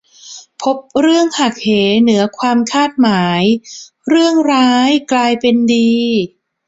[0.61, 1.69] พบเรื่องหักเห
[2.01, 3.43] เหนือความคาดหมาย
[4.09, 5.91] เรื่องร้ายกลายเป็นดี